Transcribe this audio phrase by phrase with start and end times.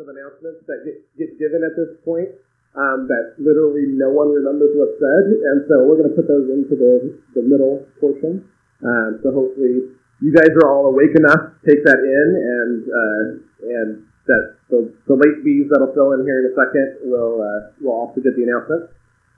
[0.00, 2.32] of announcements that get, get given at this point
[2.74, 6.48] um, that literally no one remembers what's said, and so we're going to put those
[6.48, 8.46] into the, the middle portion.
[8.80, 9.92] Um, so hopefully
[10.22, 13.22] you guys are all awake enough to take that in, and uh,
[13.60, 13.88] and
[14.24, 18.06] that the, the late bees that'll fill in here in a second will uh, will
[18.06, 18.88] also get the announcement.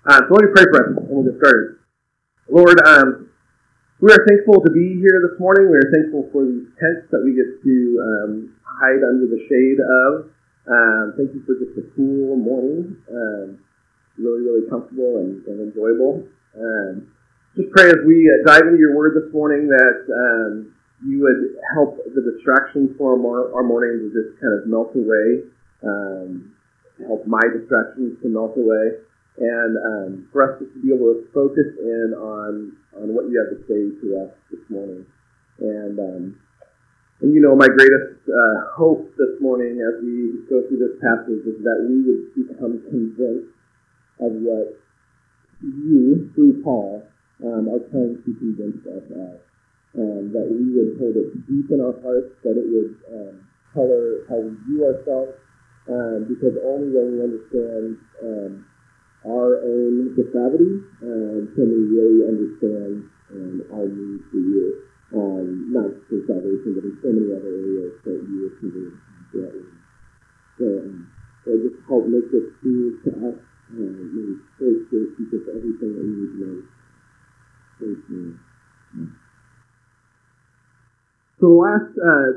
[0.05, 1.81] Uh, so let me pray for us, and we'll get started.
[2.51, 3.31] Lord, um,
[4.03, 5.71] we are thankful to be here this morning.
[5.71, 8.31] We are thankful for these tents that we get to um,
[8.67, 10.29] hide under the shade of.
[10.67, 12.96] Um, thank you for just a cool morning.
[13.11, 13.59] Um,
[14.18, 16.27] really, really comfortable and, and enjoyable.
[16.55, 17.11] Um,
[17.57, 20.72] just pray as we uh, dive into your word this morning that um,
[21.05, 25.45] you would help the distractions for our, our morning to just kind of melt away,
[25.83, 26.55] um,
[27.07, 29.03] help my distractions to melt away
[29.39, 33.48] and um, for us to be able to focus in on on what you have
[33.48, 35.06] to say to us this morning.
[35.61, 35.98] And
[37.31, 41.62] you know, my greatest uh, hope this morning as we go through this passage is
[41.62, 43.55] that we would become convinced
[44.19, 44.74] of what
[45.62, 47.06] you, through Paul,
[47.47, 49.38] um, are trying to convince us of.
[49.94, 54.27] Um, that we would hold it deep in our hearts, that it would um, color
[54.27, 55.38] how we view ourselves,
[55.86, 58.66] um, because only when we understand um,
[59.28, 63.06] our own depravity, um, can we really understand
[63.70, 64.91] our need for you?
[65.12, 68.96] Um, not for salvation, but in so many other areas that you are convenient
[69.32, 69.69] to
[70.56, 71.12] So, um,
[71.44, 73.38] just help make this clear to us.
[73.72, 76.56] Uh, may Holy Spirit teach us everything that we need to know.
[77.80, 78.38] Thank you.
[81.41, 82.30] So the last uh,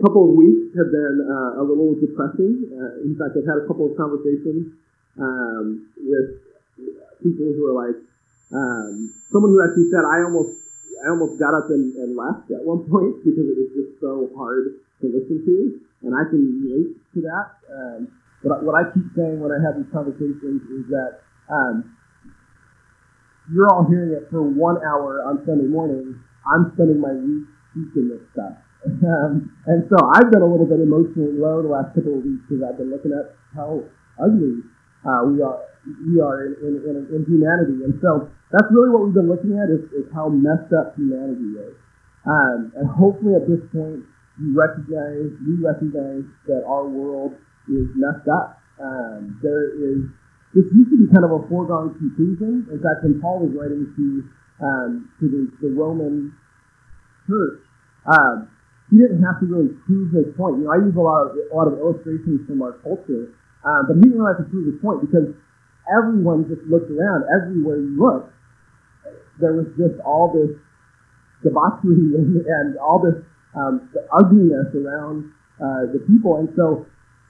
[0.00, 2.70] couple of weeks have been uh, a little depressing.
[2.70, 4.72] Uh, in fact, I've had a couple of conversations
[5.18, 6.40] um, with
[7.22, 7.98] people who are like,
[8.54, 10.63] um, someone who actually said, I almost,
[11.04, 14.32] I almost got up and, and left at one point because it was just so
[14.32, 15.56] hard to listen to,
[16.08, 17.46] and I can relate to that.
[17.68, 18.08] Um,
[18.42, 21.96] but what I keep saying when I have these conversations is that um,
[23.52, 26.16] you're all hearing it for one hour on Sunday morning.
[26.48, 28.56] I'm spending my week teaching this stuff.
[28.84, 32.44] Um, and so I've been a little bit emotionally low the last couple of weeks
[32.44, 33.80] because I've been looking at how
[34.20, 34.60] ugly
[35.08, 37.84] uh, we are we are in, in, in, in, humanity.
[37.84, 41.60] And so that's really what we've been looking at is, is how messed up humanity
[41.60, 41.76] is.
[42.24, 44.04] Um, and hopefully at this point
[44.40, 47.36] you recognize we recognize that our world
[47.68, 48.58] is messed up.
[48.80, 50.08] Um, there is
[50.56, 52.66] this used to be kind of a foregone conclusion.
[52.70, 54.06] In fact, when Paul was writing to
[54.64, 56.32] um, to the, the Roman
[57.28, 57.60] church,
[58.08, 58.48] um,
[58.90, 60.62] he didn't have to really prove his point.
[60.62, 63.34] You know, I use a lot of a lot of illustrations from our culture
[63.64, 65.32] uh, but he didn't really have to prove his point because
[65.90, 67.24] everyone just looked around.
[67.28, 68.32] Everywhere you looked,
[69.40, 70.56] there was just all this
[71.42, 73.22] debauchery and, and all this
[73.54, 76.38] um, ugliness around uh, the people.
[76.38, 76.86] And so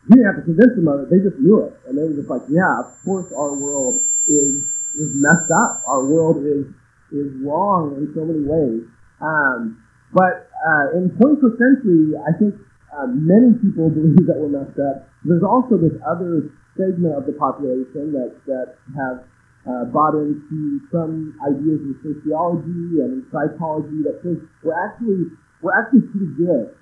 [0.09, 1.11] he didn't have to convince them of it.
[1.11, 1.73] They just knew it.
[1.89, 4.63] And they were just like, yeah, of course our world is,
[4.97, 5.83] is messed up.
[5.87, 6.69] Our world is,
[7.13, 8.85] is wrong in so many ways.
[9.21, 9.81] Um,
[10.13, 12.55] but uh, in 21st century, I think
[12.95, 15.09] uh, many people believe that we're messed up.
[15.25, 19.25] There's also this other segment of the population that, that have
[19.65, 25.73] uh, bought into some ideas in sociology and in psychology that says we're actually we're
[25.73, 26.77] actually pretty good.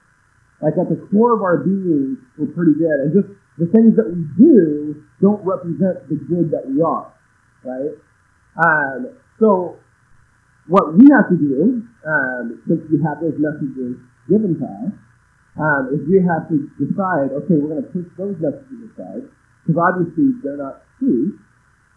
[0.58, 4.10] Like at the core of our being, we're pretty good, and just the things that
[4.10, 7.12] we do don't represent the good that we are,
[7.62, 7.94] right?
[8.59, 9.78] Um, so
[10.66, 13.98] what we have to do, um, since we have those messages
[14.28, 14.92] given to us,
[15.59, 19.28] um, is we have to decide, okay, we're going to push those messages aside,
[19.62, 21.38] because obviously they're not true.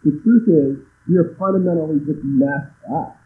[0.04, 0.72] The truth is,
[1.10, 3.18] we are fundamentally just messed up.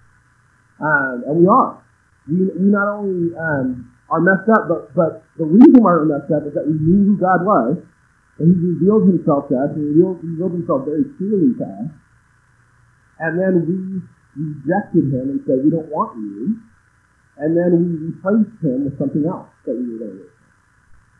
[0.80, 1.80] Um, and we are.
[2.28, 6.32] We, we not only um, are messed up, but, but the reason why we're messed
[6.32, 7.76] up is that we knew who God was,
[8.40, 11.90] and He revealed Himself to us, and He revealed, revealed Himself very clearly to us.
[13.20, 13.76] And then we
[14.36, 16.60] rejected Him and said, we don't want you
[17.40, 20.29] and then we replaced him with something else that we were going to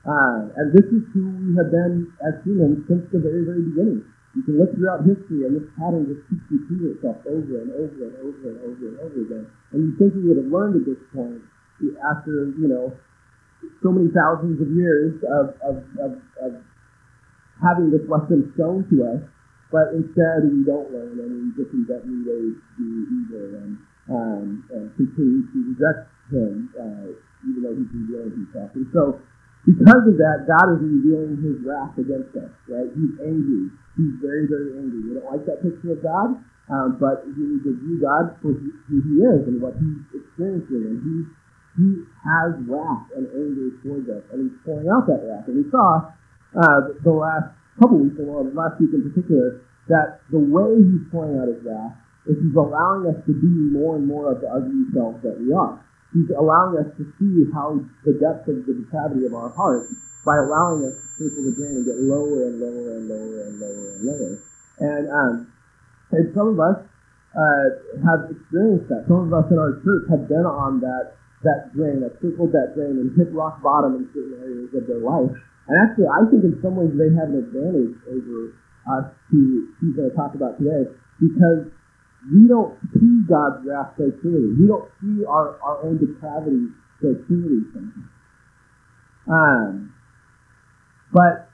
[0.05, 4.01] uh, and this is who we have been as humans since the very, very beginning.
[4.33, 7.99] You can look throughout history, and this pattern just keeps repeating itself over and over
[7.99, 9.45] and over and over and over again.
[9.75, 11.43] And you think we would have learned at this point
[12.01, 12.95] after, you know,
[13.83, 16.53] so many thousands of years of, of, of, of
[17.61, 19.23] having this lesson shown to us,
[19.69, 23.77] but instead we don't learn and we just invent new ways to do evil and
[24.11, 27.15] um, and continue to reject him, uh,
[27.47, 28.71] even though he's revealing himself.
[28.75, 29.23] And so,
[29.69, 32.89] because of that, God is revealing his wrath against us, right?
[32.97, 33.69] He's angry.
[34.01, 35.05] He's very, very angry.
[35.05, 36.41] We don't like that picture of God,
[36.73, 40.81] um, but we need to view God for who he is and what he's experiencing.
[40.89, 41.17] And he,
[41.77, 41.89] he
[42.25, 45.45] has wrath and anger towards us, and he's pouring out that wrath.
[45.45, 46.09] And we saw
[46.57, 49.61] uh, the last couple weeks, well, last week in particular,
[49.93, 54.01] that the way he's pouring out his wrath is he's allowing us to be more
[54.01, 55.85] and more of the ugly selves that we are.
[56.13, 59.89] He's allowing us to see how the depth of the depravity of our heart
[60.27, 63.55] by allowing us to circle the drain and get lower and lower and lower and
[63.63, 64.33] lower and lower.
[64.81, 65.33] And, um,
[66.11, 66.83] and some of us
[67.37, 67.67] uh,
[68.03, 69.07] have experienced that.
[69.07, 72.77] Some of us in our church have been on that that drain, have circled that
[72.77, 75.33] drain and hit rock bottom in certain areas of their life.
[75.69, 78.53] And actually, I think in some ways they have an advantage over
[78.93, 80.91] us going to talk about today
[81.21, 81.73] because
[82.29, 84.53] we don't see God's wrath so clearly.
[84.59, 86.69] We don't see our, our own depravity
[87.01, 88.13] so clearly sometimes.
[89.31, 89.95] Um,
[91.13, 91.49] but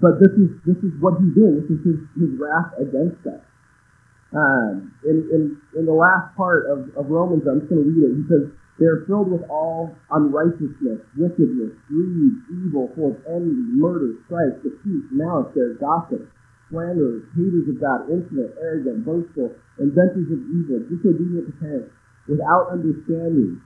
[0.00, 1.62] but this is this is what he's doing.
[1.62, 3.42] This is his, his wrath against us.
[4.32, 5.42] Um, in, in,
[5.76, 8.16] in the last part of, of Romans, I'm just going to read it.
[8.16, 8.48] He says,
[8.80, 15.04] they are filled with all unrighteousness, wickedness, greed, evil, full of envy, murder, strife, deceit,
[15.12, 16.24] malice, there, gossip,
[16.72, 21.92] slanderers, haters of God, insolent, arrogant, boastful, inventors of evil, disobedient to parents,
[22.24, 23.60] without understanding,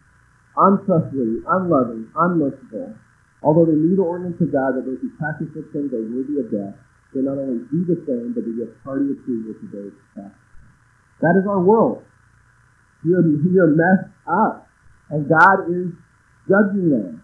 [0.58, 2.98] untrustworthy, unloving, unmerciful.
[3.46, 6.42] Although they need the ordinance of God that those who practice such things are worthy
[6.42, 6.74] of death,
[7.14, 10.42] they not only do the same, but they give hearty approval to those who practice.
[11.22, 12.02] That is our world.
[13.06, 14.66] We are, we are messed up
[15.10, 15.94] and God is
[16.48, 17.22] judging them.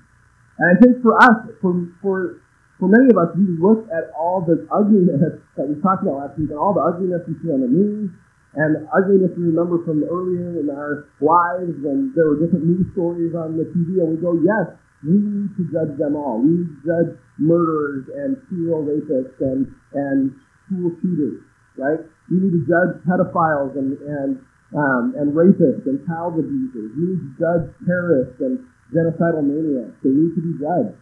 [0.59, 2.42] And I think for us, for, for,
[2.83, 6.35] for many of us, we look at all the ugliness that we talked about last
[6.35, 8.11] week and all the ugliness we see on the news
[8.59, 13.39] and ugliness we remember from earlier in our lives when there were different news stories
[13.39, 14.75] on the TV and we go, yes,
[15.07, 16.43] we need to judge them all.
[16.43, 20.35] We need to judge murderers and serial rapists and, and
[20.67, 21.39] school shooters,
[21.79, 22.03] right?
[22.35, 24.43] We need to judge pedophiles and, and
[24.75, 26.91] um, and rapists and child abusers.
[26.99, 30.01] We need to judge terrorists and genocidal maniacs.
[30.03, 30.97] They need to be judged.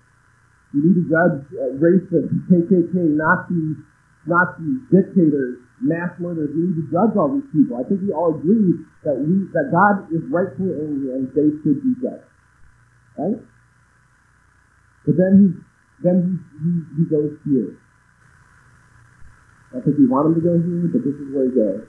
[0.73, 3.83] We need to judge uh, racists, KKK, Nazis,
[4.27, 6.55] Nazis, dictators, mass murderers.
[6.55, 7.81] We need to judge all these people.
[7.81, 11.83] I think we all agree that we that God is rightfully angry and they should
[11.83, 12.31] be judged.
[13.19, 13.41] Right?
[15.07, 15.47] But then he
[16.07, 16.71] then he, he,
[17.03, 17.75] he goes here.
[19.75, 21.87] I think we want him to go here, but this is where he goes.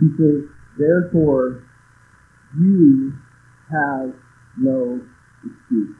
[0.00, 0.44] He says,
[0.78, 1.64] therefore,
[2.56, 3.12] you
[3.72, 4.14] have
[4.58, 5.00] no
[5.44, 5.96] excuse.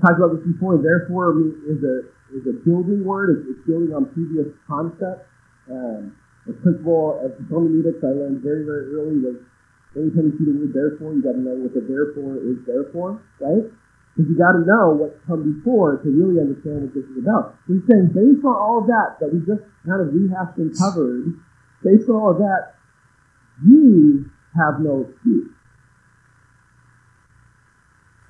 [0.00, 0.78] Talked about this before.
[0.78, 1.34] Therefore
[1.66, 1.96] is a
[2.30, 3.34] is a building word.
[3.34, 5.26] It's, it's building on previous concepts.
[5.70, 6.16] Um,
[6.46, 9.36] the principle of hermeneutics I learned very very early was
[9.96, 13.20] anytime you see the word therefore, you got to know what the therefore is therefore,
[13.40, 13.66] right?
[14.14, 17.58] Because you got to know what's come before to really understand what this is about.
[17.66, 20.74] So he's saying, based on all of that that we just kind of rehashed and
[20.74, 21.38] covered,
[21.82, 22.74] Based on all of that,
[23.64, 25.52] you have no excuse.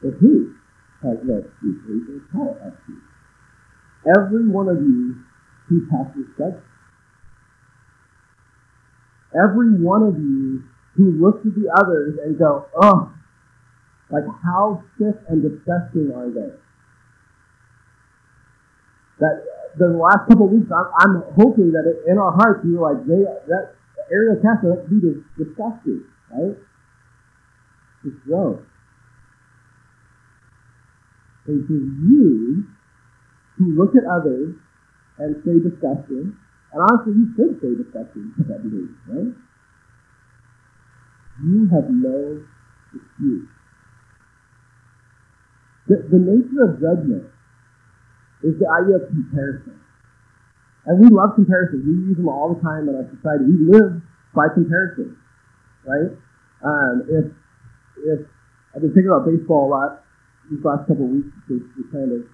[0.02, 0.54] But who
[1.02, 2.08] has no excuse?
[2.08, 3.02] Or Paul excuse.
[4.16, 5.16] Every one of you
[5.68, 6.64] who passes judgment.
[9.34, 10.64] Every one of you
[10.96, 13.12] who looks at the others and go, oh,
[14.10, 16.56] like how sick and disgusting are they?
[19.20, 19.44] That
[19.76, 23.06] the last couple of weeks, I'm, I'm hoping that in our hearts we were like,
[23.06, 23.74] they, that
[24.10, 26.56] Ariel Castro, that dude is disgusting, right?
[28.04, 28.62] It's gross.
[31.48, 32.64] And to you
[33.56, 34.54] who look at others
[35.18, 36.36] and say disgusting,
[36.72, 39.32] and honestly, you should say disgusting to that behavior, right?
[41.40, 42.44] You have no
[42.92, 43.48] excuse.
[45.88, 47.32] The, the nature of judgment
[48.44, 49.80] is the idea of comparison.
[50.84, 51.80] And we love comparisons.
[51.80, 53.48] We use them all the time in our society.
[53.48, 55.16] We live by comparison,
[55.88, 56.12] right?
[56.60, 57.24] Um, if
[58.04, 58.20] if
[58.74, 60.04] I've been thinking about baseball a lot
[60.50, 62.26] these last couple of weeks because we kind of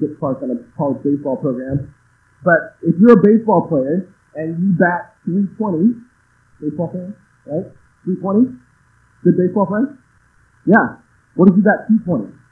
[0.00, 1.94] get Clark on a college baseball program.
[2.44, 5.98] But if you're a baseball player and you bat 320,
[6.60, 7.14] baseball fan,
[7.46, 7.66] right?
[8.04, 8.58] 320,
[9.24, 9.98] good baseball player.
[10.66, 11.02] Yeah.
[11.34, 12.42] What if you bat 220?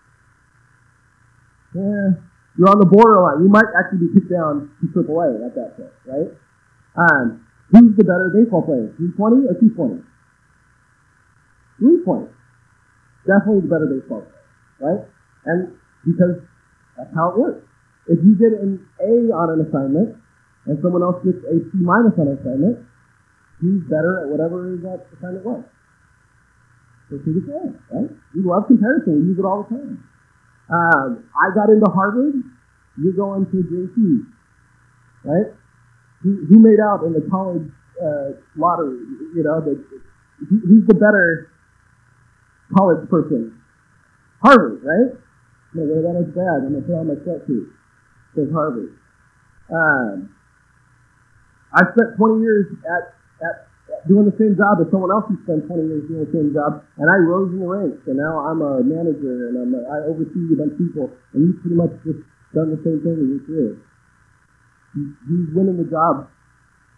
[1.74, 2.18] Yeah,
[2.58, 3.46] you're on the borderline.
[3.46, 6.30] You might actually be kicked down to AAA at that point, right?
[6.98, 10.02] Um, who's the better baseball player, 320 or 220?
[11.78, 12.26] 320.
[13.22, 14.39] Definitely the better baseball player,
[14.80, 15.06] right?
[15.46, 16.42] And because
[16.96, 17.64] that's how it works.
[18.08, 20.16] If you get an A on an assignment
[20.66, 22.84] and someone else gets a C minus on an assignment,
[23.60, 25.64] who's better at whatever that assignment was?
[27.10, 28.10] So the same, right?
[28.34, 29.20] We love comparison.
[29.20, 30.04] We use it all the time.
[30.70, 32.34] Um, I got into Harvard.
[32.96, 34.26] You're going to JC,
[35.24, 35.52] right?
[36.22, 37.66] Who, made out in the college
[37.98, 38.98] uh, lottery?
[39.34, 39.82] You know, the,
[40.48, 41.50] who's the better
[42.76, 43.59] college person?
[44.42, 45.12] Harvard, right?
[45.14, 46.66] I'm gonna wear that bad.
[46.66, 47.70] I'm gonna put on my sweatsuit.
[48.34, 48.96] Says Harvard.
[49.70, 50.34] Um,
[51.70, 53.54] I spent 20 years at, at,
[53.94, 56.50] at doing the same job as someone else who spent 20 years doing the same
[56.50, 59.80] job, and I rose in the ranks, and now I'm a manager, and I'm a,
[59.86, 62.18] I oversee a bunch of people, and you've pretty much just
[62.50, 63.72] done the same thing in your career.
[64.90, 66.26] He's winning the job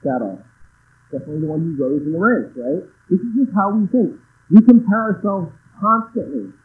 [0.00, 0.40] battle.
[1.12, 2.88] Definitely the one who rose in the ranks, right?
[3.12, 4.16] This is just how we think.
[4.48, 6.56] We compare ourselves constantly.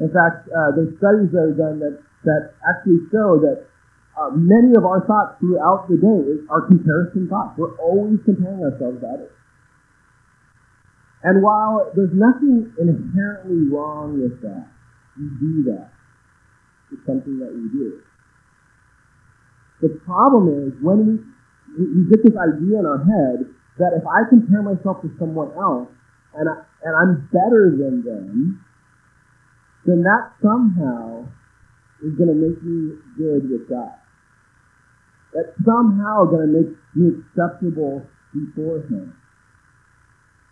[0.00, 3.68] In fact, uh, there's studies that are done that, that actually show that
[4.16, 7.56] uh, many of our thoughts throughout the day are comparison thoughts.
[7.56, 9.34] We're always comparing ourselves to others.
[11.22, 14.66] And while there's nothing inherently wrong with that,
[15.16, 15.92] we do that.
[16.90, 18.02] It's something that we do.
[19.80, 23.46] The problem is when we, we get this idea in our head
[23.78, 25.88] that if I compare myself to someone else
[26.34, 28.64] and, I, and I'm better than them,
[29.86, 31.26] then that somehow
[32.02, 34.02] is going to make me good with God
[35.32, 39.16] that's somehow going to make me acceptable before Him.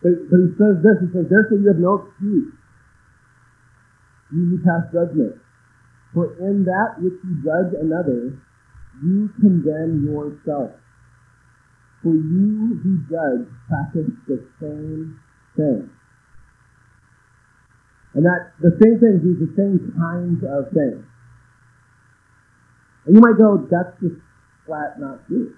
[0.02, 2.56] But, but he says this, he says, therefore you have no excuse.
[4.32, 5.36] You who pass judgment.
[6.14, 8.40] For in that which you judge another,
[9.04, 10.72] you condemn yourself.
[12.02, 15.20] For you who judge practice the same
[15.56, 15.90] thing.
[18.14, 21.06] And that the same things is the same kinds of things.
[23.06, 24.18] And you might go, that's just
[24.66, 25.54] flat not true.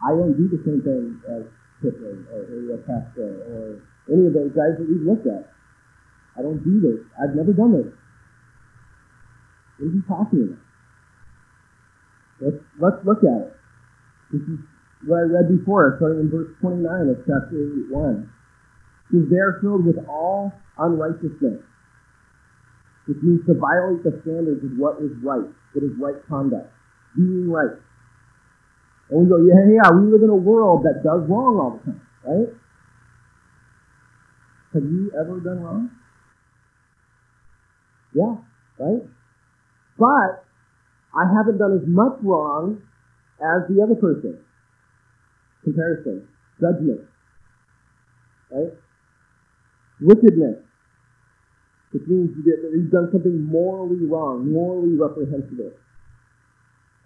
[0.00, 1.44] I don't do the same thing as
[1.80, 3.80] Kipling or Julio Castro or
[4.12, 5.52] any of those guys that we've looked at.
[6.36, 7.04] I don't do this.
[7.16, 7.92] I've never done this.
[9.78, 10.64] What are you talking about?
[12.40, 13.56] Let's, let's look at it.
[14.32, 14.60] This is
[15.04, 17.56] what I read before, starting in verse 29 of chapter
[17.88, 18.32] 1.
[19.10, 21.62] Because they are filled with all unrighteousness,
[23.06, 26.72] which means to violate the standards of what is right, what is right conduct
[27.16, 27.78] being right.
[29.10, 31.92] And we go, yeah, yeah, we live in a world that does wrong all the
[31.92, 32.48] time, right?
[34.74, 35.90] Have you ever done wrong?
[38.12, 38.36] Yeah,
[38.78, 39.02] right?
[39.98, 40.44] But
[41.14, 42.82] I haven't done as much wrong
[43.40, 44.38] as the other person.
[45.64, 46.28] Comparison,
[46.60, 47.00] judgment,
[48.50, 48.72] right?
[50.00, 50.60] Wickedness,
[51.92, 55.72] which means you get, you've done something morally wrong, morally reprehensible.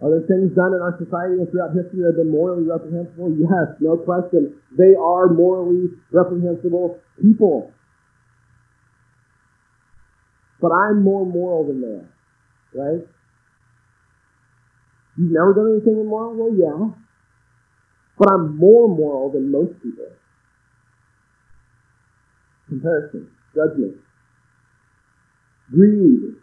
[0.03, 3.37] Are there things done in our society and throughout history that have been morally reprehensible?
[3.37, 4.57] Yes, no question.
[4.77, 7.71] They are morally reprehensible people.
[10.61, 12.09] But I'm more moral than they are,
[12.75, 13.07] right?
[15.17, 16.35] You've never done anything immoral?
[16.35, 16.95] Well, yeah.
[18.19, 20.09] But I'm more moral than most people.
[22.71, 23.99] Comparison, judgment,
[25.75, 26.39] greed,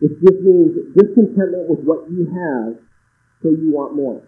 [0.00, 2.78] it just means discontentment with what you have,
[3.42, 4.22] so you want more.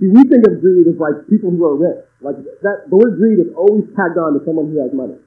[0.00, 2.04] See, we think of greed as like people who are rich.
[2.20, 2.36] Like
[2.66, 5.20] that, the word greed is always tagged on to someone who has money,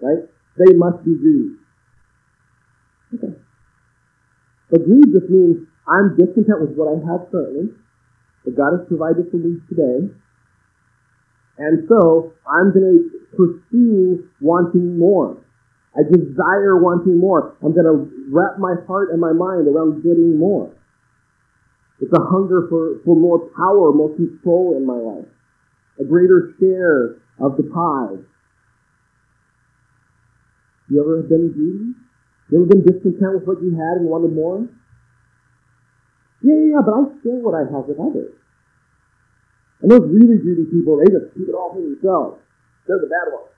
[0.00, 0.22] right?
[0.54, 1.58] They must be greedy.
[3.16, 3.34] Okay.
[4.70, 7.72] But greed just means I'm discontent with what I have currently,
[8.44, 10.12] that God has provided for me today,
[11.58, 15.36] and so I'm going to pursue wanting more.
[15.96, 17.56] I desire wanting more.
[17.62, 20.72] I'm going to wrap my heart and my mind around getting more.
[22.00, 25.26] It's a hunger for, for more power, more control in my life,
[25.98, 28.22] a greater share of the pie.
[30.88, 31.94] You ever been greedy?
[32.50, 34.68] You ever been discontent with what you had and wanted more?
[36.40, 38.37] Yeah, yeah, yeah, but I share what I have with others.
[39.82, 42.42] And those really greedy people, they just keep it all for themselves.
[42.86, 43.52] They're the bad ones.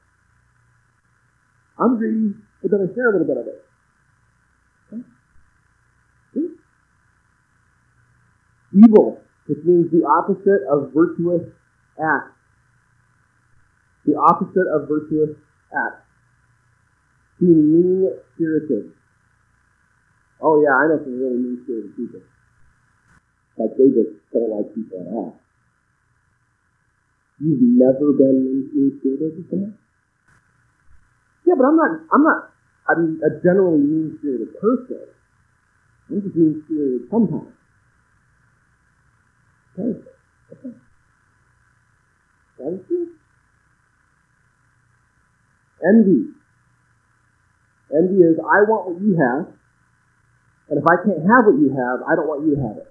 [1.78, 3.64] I'm greedy, but then I share a little bit of it.
[4.92, 5.02] Okay?
[6.34, 6.52] Hmm?
[8.84, 11.48] Evil, which means the opposite of virtuous
[11.96, 12.36] act.
[14.04, 15.36] The opposite of virtuous
[15.72, 16.04] act.
[17.38, 18.92] Being mean spirited.
[20.42, 22.20] Oh yeah, I know some really mean spirited people.
[23.56, 25.40] Like they just don't like people at all.
[27.40, 28.68] You've never been
[29.00, 29.78] spirited to someone?
[31.46, 32.50] Yeah, but I'm not, I'm not
[32.90, 35.06] I'm a generally mean-spirited person.
[36.10, 37.54] I'm just mean-spirited sometimes.
[39.78, 40.00] Okay.
[40.52, 40.74] Okay.
[42.60, 43.08] Is true.
[45.86, 46.34] Envy.
[47.94, 49.54] Envy is, I want what you have,
[50.68, 52.90] and if I can't have what you have, I don't want you to have it.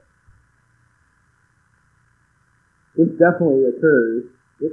[2.96, 4.25] This definitely occurs.
[4.60, 4.72] This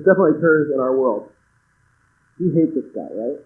[0.00, 1.30] definitely occurs in our world.
[2.38, 3.38] You hate this guy, right?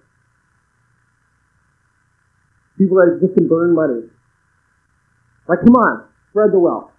[2.78, 4.08] People that just can burn money.
[5.48, 6.90] Like, come on, spread the wealth.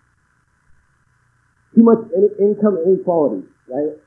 [1.75, 3.98] Too much in- income inequality, right?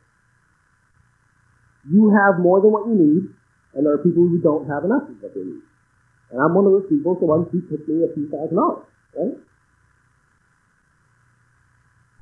[1.91, 3.29] You have more than what you need,
[3.75, 5.63] and there are people who don't have enough of what they need.
[6.31, 8.57] And I'm one of those people, so why don't you pick me a few thousand
[8.57, 9.35] dollars, right?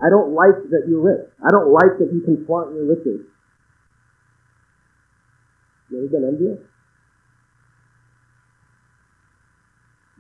[0.05, 1.33] I don't like that you're rich.
[1.41, 3.25] I don't like that you can flaunt your riches.
[5.89, 6.59] You ever been envious?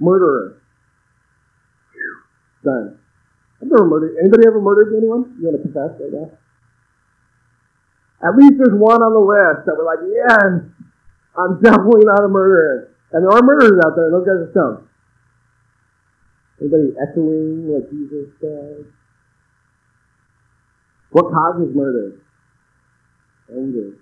[0.00, 0.57] Murderer.
[2.64, 2.99] Done.
[3.61, 4.17] I've never murdered.
[4.21, 5.37] Anybody ever murdered anyone?
[5.38, 6.33] You want to confess right now?
[8.25, 10.64] At least there's one on the list that we're like, yes,
[11.37, 12.88] I'm definitely not a murderer.
[13.12, 14.88] And there are murderers out there, those guys are stoned.
[16.57, 18.88] Anybody echoing what Jesus said?
[21.14, 22.18] What causes murder?
[23.49, 23.94] Anger.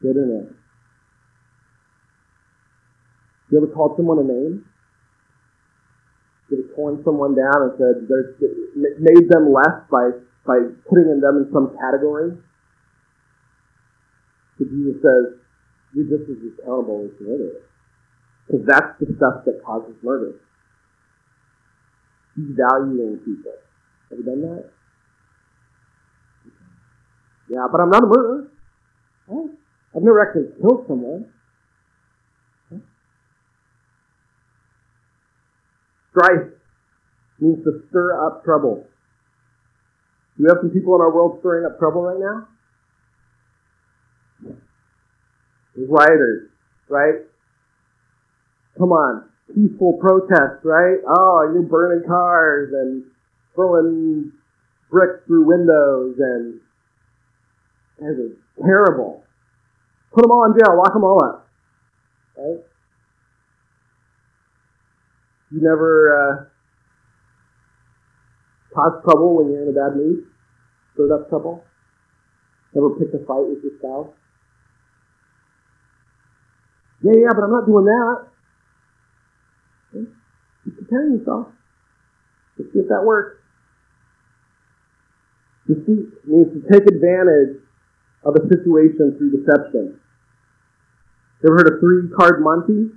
[0.00, 0.54] Bitterness.
[3.50, 4.64] You ever called someone a name?
[6.48, 8.08] You ever torn someone down and said,
[9.04, 12.38] made them less by, by putting them in some category?
[14.56, 15.44] So Jesus says,
[15.92, 17.60] you're just as accountable as murder.
[18.46, 20.40] Because that's the stuff that causes murder.
[22.38, 23.52] Devaluing people.
[24.08, 24.79] Have you done that?
[27.50, 28.48] Yeah, but I'm not a murderer.
[29.28, 29.48] Huh?
[29.96, 31.26] I've never actually killed someone.
[36.10, 36.48] Strife
[37.40, 38.86] means to stir up trouble.
[40.36, 42.46] Do we have some people in our world stirring up trouble right now?
[45.76, 46.50] Rioters,
[46.88, 47.14] right?
[48.78, 50.98] Come on, peaceful protests, right?
[51.06, 53.04] Oh, you're burning cars and
[53.54, 54.32] throwing
[54.90, 56.60] bricks through windows and
[58.00, 59.22] that is terrible.
[60.12, 60.76] Put them all in jail.
[60.76, 61.46] Lock them all up.
[62.36, 62.64] Right?
[65.52, 66.44] You never uh,
[68.74, 70.26] cause trouble when you're in a bad mood?
[70.94, 71.64] Stirred up trouble?
[72.74, 74.14] Never picked a fight with your spouse?
[77.02, 78.26] Yeah, yeah, but I'm not doing that.
[79.94, 80.06] Okay?
[80.64, 81.48] Keep preparing yourself.
[82.58, 83.38] Let's see if that works.
[85.66, 87.59] Deceit means to take advantage
[88.24, 89.96] of a situation through deception.
[91.40, 92.92] You ever heard of three card Monty?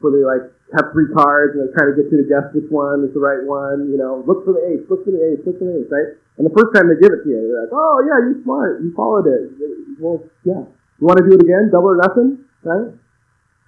[0.00, 2.68] Where they like have three cards and they try to get you to guess which
[2.72, 3.92] one is the right one.
[3.92, 6.16] You know, look for the ace, look for the ace, look for the ace, right?
[6.40, 8.80] And the first time they give it to you, they're like, oh yeah, you're smart,
[8.80, 9.52] you followed it.
[10.00, 10.64] Well, yeah.
[11.00, 11.68] You want to do it again?
[11.72, 12.92] Double or nothing, right?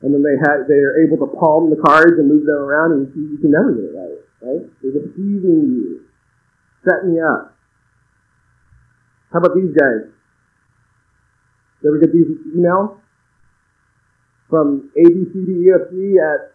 [0.04, 2.92] And then they had they are able to palm the cards and move them around,
[2.92, 4.62] and you, you can never get it right, right?
[4.80, 6.04] They're deceiving you,
[6.84, 7.56] setting you up.
[9.32, 10.12] How about these guys?
[11.82, 12.98] You ever get these emails?
[14.48, 16.52] From abcdefg at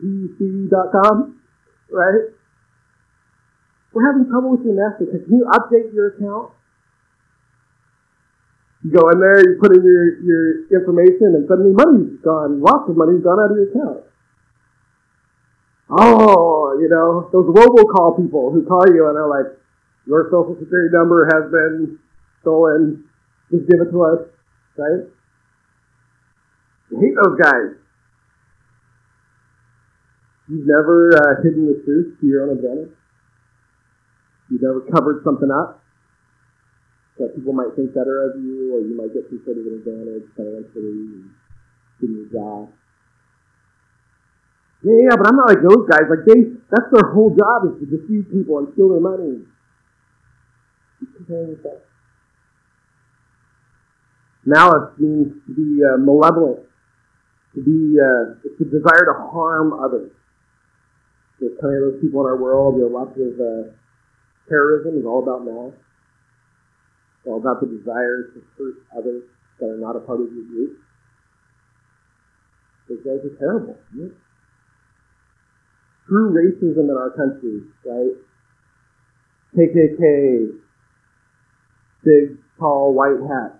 [0.00, 1.16] gfpc.com,
[1.90, 2.30] right?
[3.92, 5.06] We're having trouble with your master.
[5.06, 6.52] Can you update your account?
[8.84, 12.60] You go in there, you put in your, your information, and suddenly money's gone.
[12.60, 14.04] Lots of money's gone out of your account.
[15.90, 19.58] Oh, you know, those robocall people who call you and are like,
[20.06, 21.98] your social security number has been
[22.40, 23.04] stolen.
[23.50, 24.20] Just give it to us,
[24.76, 25.08] right?
[26.90, 27.76] You hate those guys.
[30.48, 32.96] You've never uh, hidden the truth to your own advantage.
[34.50, 35.82] You've never covered something up
[37.18, 39.82] that people might think better of you, or you might get some sort of an
[39.84, 41.30] advantage financially and
[42.00, 42.72] in your job.
[44.84, 46.06] Yeah, yeah, but I'm not like those guys.
[46.08, 49.42] Like they, that's their whole job is to deceive people and steal their money.
[51.02, 51.87] You comparing yourself.
[54.48, 56.64] Malice means to be uh, malevolent,
[57.54, 60.10] to be, uh, a desire to harm others.
[61.38, 63.76] There's plenty of those people in our world, you know, lots of uh,
[64.48, 65.76] terrorism is all about malice.
[65.76, 69.22] It's all about the desire to hurt others
[69.60, 70.78] that are not a part of your group.
[72.88, 73.76] Those guys are terrible.
[73.94, 74.12] Right?
[76.08, 78.16] True racism in our country, right?
[79.52, 80.56] KKK,
[82.02, 83.57] big, tall, white hat,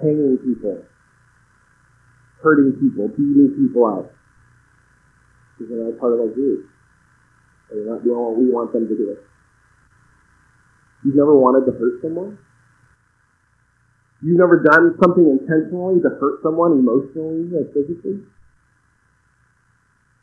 [0.00, 0.82] hanging people,
[2.42, 4.12] hurting people, beating people up.
[5.56, 6.66] Because they're not part of our group.
[7.70, 9.16] They're not doing what we want them to do.
[11.04, 12.38] You've never wanted to hurt someone?
[14.22, 18.22] You've never done something intentionally to hurt someone emotionally or physically?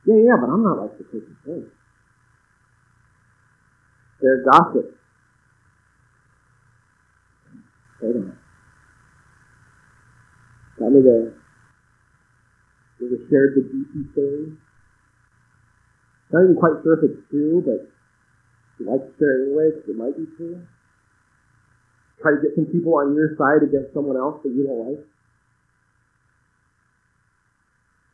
[0.06, 1.66] Yeah, yeah, but I'm not like the person thing.
[4.22, 4.96] They're gossip.
[10.86, 11.34] Hold on.
[13.00, 13.28] Got me there.
[13.30, 14.54] shared the juicy story.
[16.32, 17.90] Not even quite sure if it's true, but
[18.78, 20.62] you like to share it anyway because it might be true.
[22.22, 25.06] Try to get some people on your side against someone else that you don't like.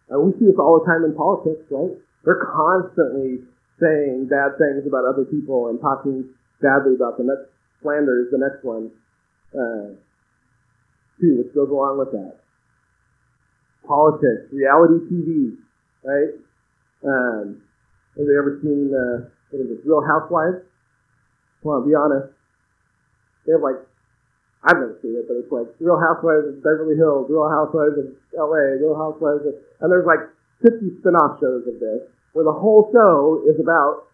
[0.10, 1.96] And we see this all the time in politics, right?
[2.26, 3.48] They're constantly
[3.80, 6.28] saying bad things about other people and talking
[6.60, 7.28] badly about them.
[7.28, 7.48] That's
[7.82, 8.92] slander is the next one,
[9.56, 9.96] uh,
[11.20, 12.41] too, which goes along with that.
[13.92, 15.60] Politics, reality TV,
[16.08, 16.32] right?
[17.04, 17.60] Um,
[18.16, 20.64] have you ever seen uh, what is it, Real Housewives?
[21.60, 22.32] Come on, be honest.
[23.44, 23.84] They have like
[24.64, 28.16] I've never seen it, but it's like Real Housewives of Beverly Hills, Real Housewives of
[28.32, 30.24] LA, Real Housewives of, and there's like
[30.64, 34.08] 50 spin-off shows of this, where the whole show is about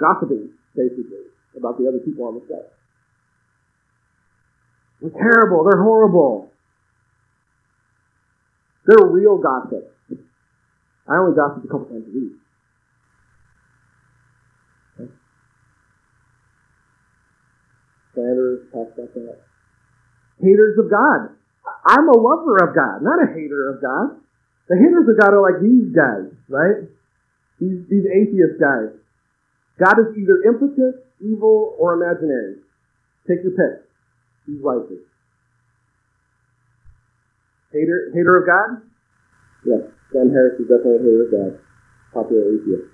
[0.00, 2.72] gossiping, basically, about the other people on the set.
[5.02, 6.48] They're terrible, they're horrible.
[8.88, 9.92] They're real gossip.
[11.04, 12.32] I only gossip a couple times a week.
[18.18, 19.38] slanderers, talk about that.
[20.40, 21.36] Haters of God.
[21.86, 24.18] I'm a lover of God, not a hater of God.
[24.68, 26.88] The haters of God are like these guys, right?
[27.60, 28.90] These, these atheist guys.
[29.78, 32.56] God is either impotent, evil, or imaginary.
[33.28, 33.86] Take your pick.
[34.46, 35.04] He's likely.
[37.78, 38.82] Hater, hater of God?
[39.62, 41.52] Yes, Sam Harris is definitely a hater of God.
[42.10, 42.90] Popular atheist.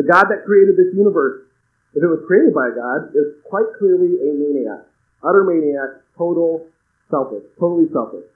[0.00, 1.48] The God that created this universe
[1.94, 4.84] if it was created by a God, is quite clearly a maniac.
[5.24, 6.66] Utter maniac, total
[7.10, 8.28] selfish, totally selfish.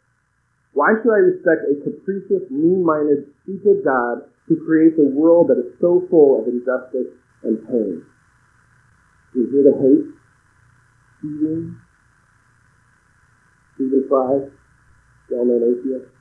[0.73, 5.77] Why should I respect a capricious, mean-minded, stupid God who creates a world that is
[5.81, 7.13] so full of injustice
[7.45, 8.03] and pain?
[9.37, 10.07] Is here to hate,
[11.19, 11.81] Stephen,
[13.77, 14.49] Stephen Fry,
[15.33, 16.13] well-known atheist.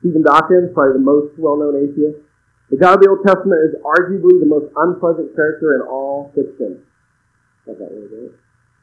[0.00, 2.24] Stephen Dawkins, probably the most well-known atheist.
[2.70, 6.82] The God of the Old Testament is arguably the most unpleasant character in all fiction.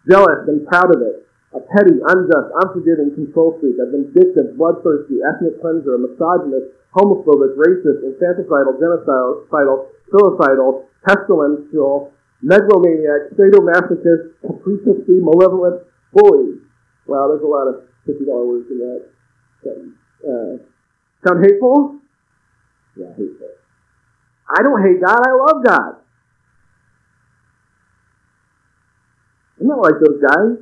[0.08, 1.28] Jealous and proud of it.
[1.54, 8.02] A petty, unjust, unforgiving control freak, a vindictive, bloodthirsty, ethnic cleanser, a misogynist, homophobic, racist,
[8.02, 9.46] infanticidal, genocidal,
[10.10, 12.10] suicidal, pestilential,
[12.42, 16.58] megalomaniac, sadomasochist, capriciously malevolent bully.
[17.06, 19.13] Wow, there's a lot of $50 words in that.
[19.72, 20.58] Uh,
[21.26, 22.00] sound hateful?
[22.96, 23.50] Yeah, hateful.
[24.50, 25.96] I don't hate God, I love God.
[29.60, 30.58] I'm not like those guys.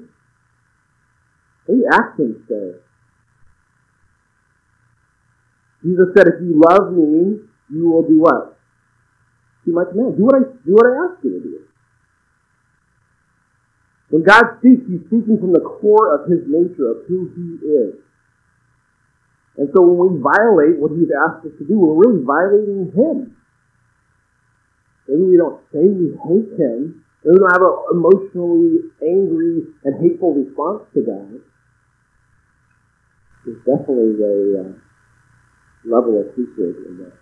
[1.65, 2.81] What do actions say?
[5.83, 7.39] Jesus said, if you love me,
[7.73, 8.57] you will do what?
[9.65, 10.17] Do my command.
[10.17, 11.59] Do what I do what I ask you to do.
[14.09, 17.95] When God speaks, He's speaking from the core of His nature, of who He is.
[19.61, 23.37] And so when we violate what He's asked us to do, we're really violating Him.
[25.11, 27.03] Maybe we don't say we hate him.
[27.19, 31.41] Maybe we don't have an emotionally angry and hateful response to God.
[33.43, 34.73] There's definitely a uh,
[35.83, 37.13] level of hatred in that.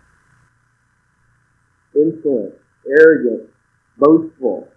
[1.96, 2.54] Insolent,
[2.86, 3.50] arrogant,
[3.98, 4.68] boastful,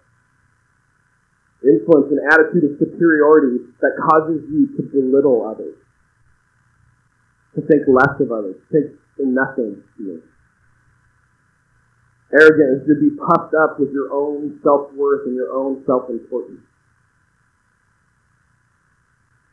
[1.62, 5.76] influence an attitude of superiority that causes you to belittle others,
[7.54, 10.22] to think less of others, to think nothing to.
[12.32, 16.60] Arrogant is to be puffed up with your own self-worth and your own self-importance.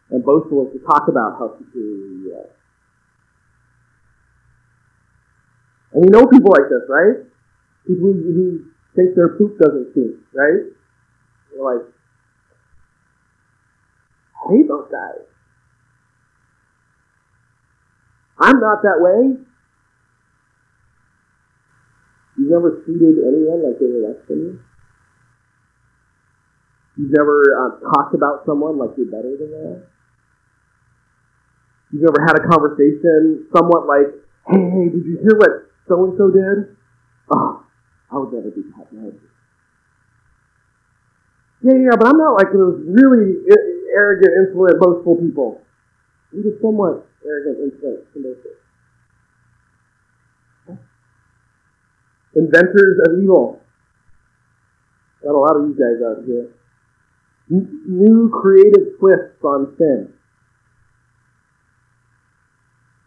[0.09, 2.49] And boastful is to talk about how superior you are.
[5.93, 7.23] And we know people like this, right?
[7.85, 10.71] People who, who think their poop doesn't stink, right?
[11.51, 11.85] They're like,
[14.35, 15.31] I hate those guys.
[18.41, 19.38] I'm not that way.
[22.38, 24.60] You've never treated anyone like they were less than you?
[26.97, 29.84] You've never uh, talked about someone like you're better than them.
[31.91, 34.10] You've never had a conversation somewhat like,
[34.49, 36.75] hey, hey, did you hear what so-and-so did?
[37.30, 37.63] Oh,
[38.12, 38.91] I would never do that.
[38.91, 39.13] No.
[41.62, 43.38] Yeah, yeah, but I'm not like those really
[43.93, 45.62] arrogant, insolent, boastful people.
[46.34, 48.51] I'm just somewhat arrogant, insolent, boastful.
[52.36, 53.60] inventors of evil.
[55.23, 56.49] Got a lot of you guys out here.
[57.49, 60.13] New creative twists on sin.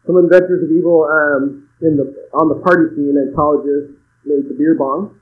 [0.07, 4.55] Some inventors of evil um, in the on the party scene at colleges made the
[4.55, 5.19] beer bong.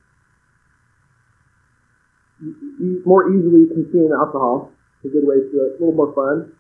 [3.07, 4.73] More easily consume alcohol.
[5.05, 5.79] It's a good way to do it.
[5.79, 6.53] A little more fun.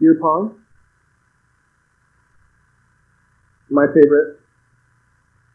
[0.00, 0.61] Beer pong.
[3.72, 4.38] My favorite.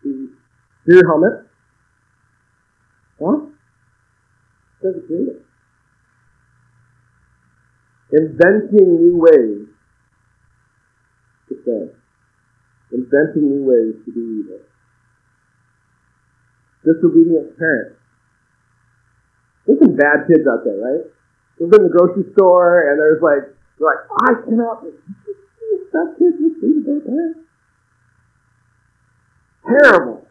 [0.04, 0.34] The
[0.88, 1.46] your helmet.
[3.22, 3.46] Huh?
[4.82, 5.46] Doesn't it.
[8.12, 9.68] Inventing new ways
[11.50, 11.92] to sin.
[12.92, 14.60] Inventing new ways to do evil.
[16.86, 18.00] Disobedient parents.
[19.68, 21.06] There's some bad kids out there, right?
[21.60, 23.44] We've been in the grocery store and there's like,
[23.78, 24.82] they're like, I cannot,
[25.92, 27.47] that kid just their parents.
[29.68, 30.28] Terrible.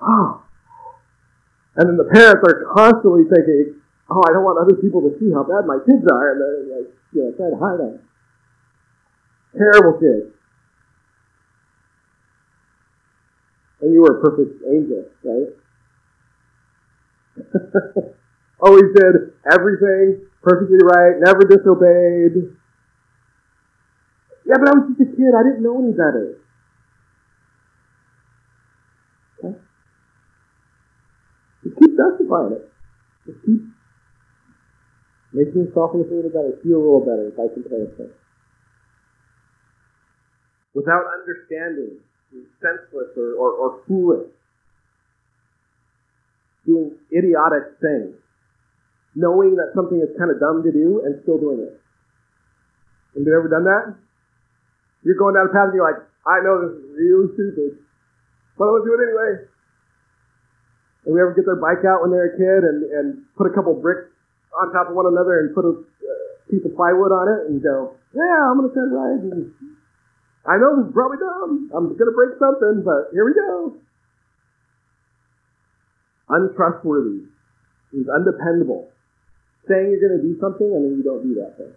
[0.00, 0.04] Oh.
[0.04, 0.44] Ah.
[1.76, 5.30] And then the parents are constantly thinking, oh, I don't want other people to see
[5.32, 8.02] how bad my kids are, and they're like, you know, trying to hide them.
[9.56, 10.34] Terrible kids.
[13.80, 15.54] And you were a perfect angel, right?
[18.60, 22.56] Always did everything perfectly right, never disobeyed.
[24.46, 25.30] Yeah, but I was just a kid.
[25.30, 26.38] I didn't know any better.
[29.44, 29.54] Okay?
[32.28, 32.64] Keep it.
[33.26, 33.62] Just keep
[35.32, 38.12] making yourself look a little better, feel a little better by comparison.
[40.74, 42.00] Without understanding,
[42.60, 44.28] senseless or, or, or foolish,
[46.66, 48.14] doing idiotic things,
[49.14, 51.80] knowing that something is kind of dumb to do and still doing it.
[53.16, 53.96] Have you ever done that?
[55.02, 57.80] You're going down a path and you're like, I know this is really stupid,
[58.56, 59.48] but I'm gonna do it anyway.
[61.06, 63.06] And we ever get their bike out when they're a kid and, and
[63.36, 64.10] put a couple bricks
[64.56, 65.84] on top of one another and put a
[66.50, 69.22] piece of plywood on it and go, yeah, I'm gonna try to ride.
[69.28, 69.52] And
[70.48, 71.70] I know this is probably dumb.
[71.76, 73.76] I'm gonna break something, but here we go.
[76.28, 77.28] Untrustworthy.
[77.92, 78.88] He's undependable.
[79.68, 81.74] Saying you're gonna do something and then you don't do that thing.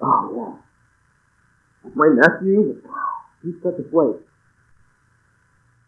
[0.00, 1.90] Oh yeah.
[1.94, 2.82] My nephew,
[3.42, 4.22] he's such a flake.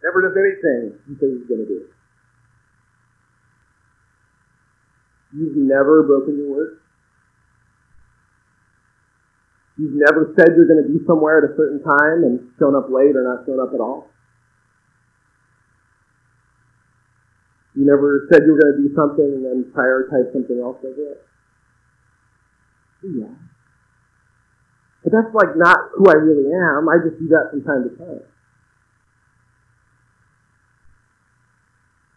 [0.02, 1.86] Never does anything he says he's going to do.
[5.36, 6.80] You've never broken your word.
[9.78, 12.90] You've never said you're going to be somewhere at a certain time and shown up
[12.90, 14.08] late or not shown up at all.
[17.74, 21.16] You never said you were going to do something and then prioritize something else over
[21.16, 21.24] it.
[23.02, 23.32] Yeah.
[25.04, 26.88] But that's like not who I really am.
[26.88, 28.20] I just do that from time to time.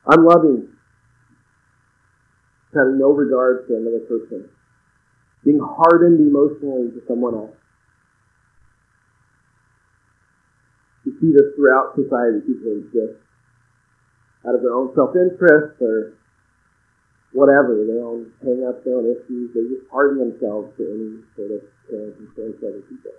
[0.08, 0.68] Unloving.
[2.74, 4.50] Having no regard for another person.
[5.46, 7.56] Being hardened emotionally to someone else.
[11.06, 12.40] You see this throughout society.
[12.48, 13.20] People exist
[14.48, 16.14] out of their own self-interest or
[17.32, 19.52] whatever, their own hang-ups, their own issues.
[19.54, 23.12] They just harden themselves to any sort of care and concern for other people.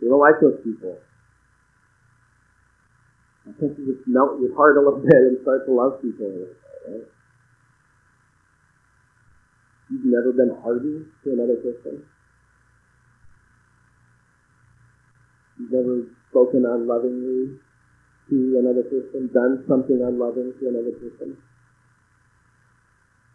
[0.00, 0.98] We don't like those people.
[3.46, 6.26] I think you just melt your heart a little bit and start to love people.
[6.26, 7.06] Right?
[9.90, 12.02] You've never been hardened to another person.
[15.58, 17.58] You've never spoken unlovingly
[18.28, 21.38] to another person, done something unloving to another person.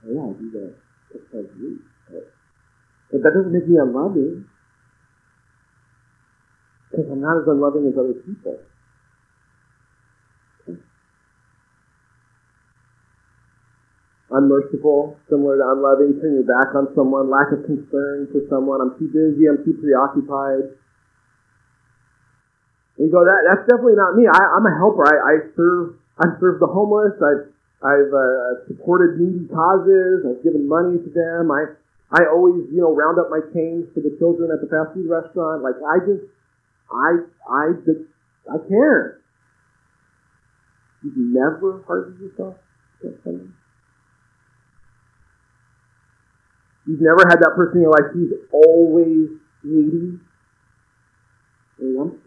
[0.04, 0.76] Oh, yeah, I do that.
[1.14, 1.80] That sounds rude.
[2.12, 4.46] But that doesn't make me unloving.
[6.92, 8.60] Because I'm not as unloving as other people.
[14.32, 18.96] Unmerciful, similar to unloving, turn your back on someone, lack of concern for someone, I'm
[18.96, 20.72] too busy, I'm too preoccupied.
[23.02, 24.30] And you go, that that's definitely not me.
[24.30, 25.04] I, I'm a helper.
[25.04, 27.18] I, I serve I've served the homeless.
[27.18, 27.50] I've
[27.82, 30.22] I've uh, supported needy causes.
[30.22, 31.50] I've given money to them.
[31.50, 31.74] I
[32.12, 35.10] I always you know round up my change for the children at the fast food
[35.10, 35.64] restaurant.
[35.64, 36.30] Like I just
[36.94, 37.10] I
[37.50, 38.06] I just
[38.46, 39.20] I care.
[41.02, 42.56] You've never hardened yourself
[46.88, 49.30] You've never had that person in your life who's always
[49.64, 50.20] needy.
[51.80, 52.20] Hey, I'm.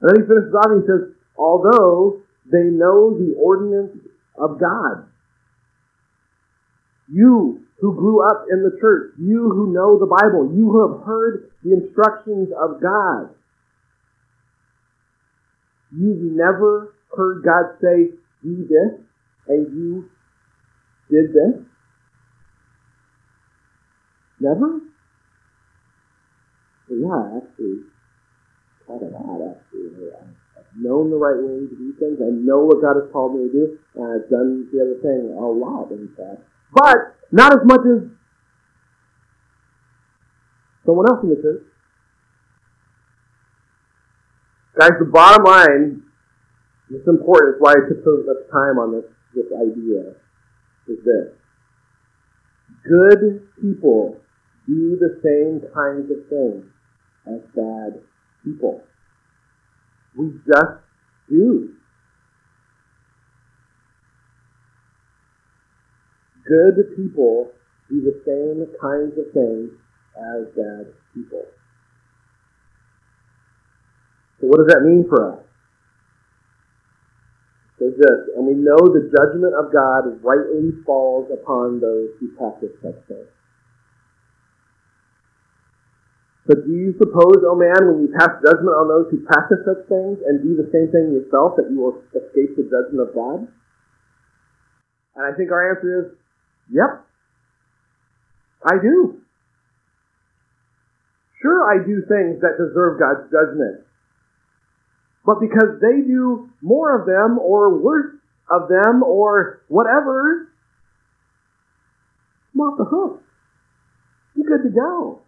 [0.00, 3.96] And then he finishes off and he says, although they know the ordinance
[4.38, 5.06] of God.
[7.12, 11.06] You who grew up in the church, you who know the Bible, you who have
[11.06, 13.30] heard the instructions of God.
[15.92, 18.10] You've never heard God say,
[18.42, 19.00] do this,
[19.48, 20.08] and you
[21.10, 21.62] did this?
[24.40, 24.80] Never?
[26.88, 27.84] Yeah, actually,
[28.86, 30.10] quite a lot, actually.
[30.10, 32.18] I've known the right way to do things.
[32.18, 35.36] I know what God has called me to do, and I've done the other thing
[35.36, 36.42] a lot, in fact.
[36.72, 38.10] But not as much as
[40.86, 41.62] someone else in the church.
[44.78, 46.02] Guys, the bottom line,
[46.90, 50.14] it's important, it's why I took so much time on this, this idea,
[50.90, 51.32] is this.
[52.82, 54.16] Good people
[54.66, 56.64] do the same kinds of things
[57.26, 58.02] as bad
[58.44, 58.82] people.
[60.16, 60.80] We just
[61.28, 61.74] do.
[66.46, 67.52] Good people
[67.88, 69.70] do the same kinds of things
[70.16, 71.44] as bad people.
[74.40, 75.49] So what does that mean for us?
[77.80, 82.76] Says this, and we know the judgment of God rightly falls upon those who practice
[82.84, 83.32] such things.
[86.44, 89.64] But do you suppose, O oh man, when you pass judgment on those who practice
[89.64, 93.14] such things and do the same thing yourself, that you will escape the judgment of
[93.16, 93.48] God?
[95.16, 96.06] And I think our answer is,
[96.68, 97.00] yep,
[98.60, 99.24] I do.
[101.40, 103.88] Sure, I do things that deserve God's judgment.
[105.24, 108.16] But because they do more of them, or worse
[108.48, 110.48] of them, or whatever,
[112.54, 113.22] I'm off the hook.
[114.34, 115.20] You're good to go.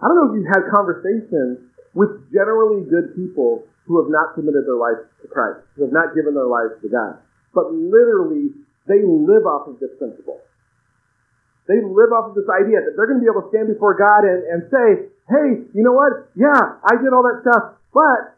[0.00, 4.66] I don't know if you've had conversations with generally good people who have not submitted
[4.66, 7.18] their lives to Christ, who have not given their lives to God.
[7.54, 8.54] But literally,
[8.86, 10.40] they live off of this principle.
[11.68, 13.94] They live off of this idea that they're going to be able to stand before
[13.94, 14.86] God and, and say,
[15.30, 16.30] hey, you know what?
[16.34, 18.34] Yeah, I did all that stuff, but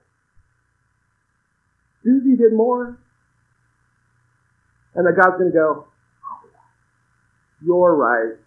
[2.05, 2.99] Susie did more.
[4.95, 6.49] And that God's going to go, oh,
[7.65, 8.39] you're right.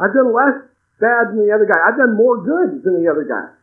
[0.00, 0.62] I've done less
[0.98, 1.78] bad than the other guy.
[1.78, 3.54] I've done more good than the other guy.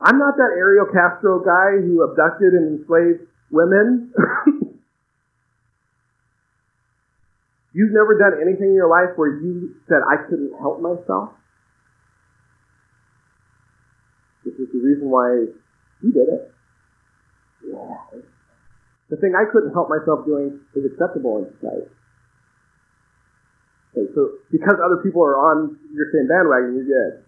[0.00, 4.12] I'm not that Ariel Castro guy who abducted and enslaved women.
[7.74, 11.30] You've never done anything in your life where you said, I couldn't help myself.
[14.44, 15.46] This is the reason why
[16.02, 16.52] you did it.
[17.62, 18.20] Yeah.
[19.10, 21.86] The thing I couldn't help myself doing is acceptable in society.
[23.92, 27.24] Okay, so because other people are on your same bandwagon, you're good.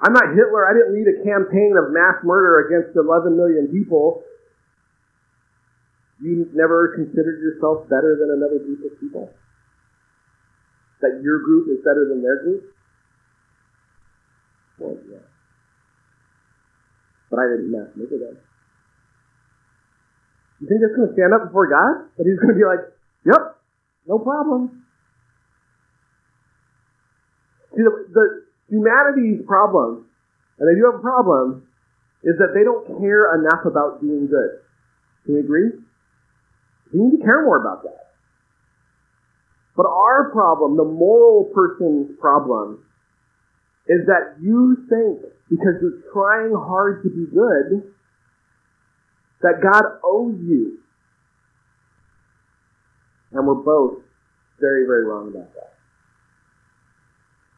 [0.00, 0.68] I'm not Hitler.
[0.68, 4.24] I didn't lead a campaign of mass murder against 11 million people.
[6.20, 9.30] You never considered yourself better than another group of people?
[11.00, 12.73] That your group is better than their group?
[14.78, 15.18] Well, yeah.
[17.30, 18.38] But I didn't mass murder them.
[20.60, 22.08] You think that's going to stand up before God?
[22.16, 22.80] That he's going to be like,
[23.26, 23.58] yep,
[24.06, 24.84] no problem.
[27.74, 28.26] See, the, the
[28.68, 30.06] humanity's problem,
[30.58, 31.66] and they do have a problem,
[32.22, 34.62] is that they don't care enough about doing good.
[35.26, 35.70] Can we agree?
[36.92, 38.14] We need to care more about that.
[39.76, 42.84] But our problem, the moral person's problem,
[43.86, 45.20] is that you think
[45.50, 47.92] because you're trying hard to be good,
[49.42, 50.78] that God owes you
[53.34, 53.98] and we're both
[54.60, 55.74] very, very wrong about that.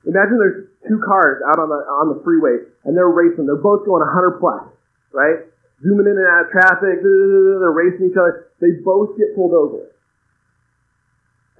[0.08, 3.44] Imagine there's two cars out on the on the freeway and they're racing.
[3.46, 4.64] They're both going 100 plus,
[5.12, 5.44] right?
[5.82, 7.02] Zooming in and out of traffic.
[7.02, 8.48] They're racing each other.
[8.62, 9.92] They both get pulled over.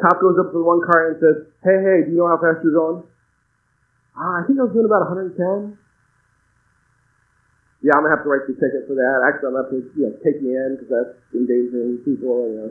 [0.01, 2.39] Cop goes up to the one car and says, "Hey, hey, do you know how
[2.39, 3.03] fast you're going?"
[4.17, 5.77] Ah, I think I was doing about 110.
[7.85, 9.21] Yeah, I'm gonna have to write the ticket for that.
[9.29, 12.49] Actually, I'm gonna have to you know, take you in because that's endangering people.
[12.49, 12.71] You know.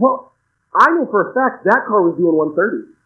[0.00, 0.32] Well,
[0.72, 2.96] I know for a fact that car was doing 130.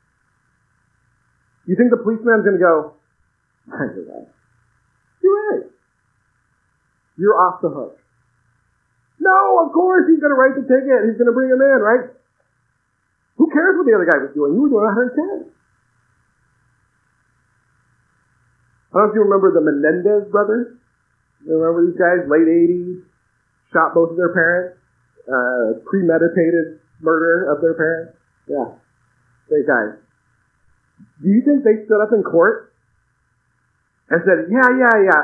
[1.66, 2.94] You think the policeman's to go,
[3.68, 4.26] you're right.
[5.22, 5.66] You're right.
[7.18, 7.98] You're off the hook.
[9.20, 11.04] No, of course he's to write the ticket.
[11.06, 12.10] He's to bring him in, right?
[13.36, 14.56] Who cares what the other guy was doing?
[14.56, 15.52] You were doing 110.
[18.90, 20.76] I don't know if you remember the Menendez brothers.
[21.46, 22.26] You remember these guys?
[22.26, 23.06] Late 80s,
[23.72, 24.80] shot both of their parents
[25.30, 28.18] uh, premeditated murder of their parents.
[28.48, 28.74] Yeah,
[29.48, 30.02] they died.
[31.22, 32.72] Do you think they stood up in court
[34.10, 35.22] and said, "Yeah, yeah, yeah,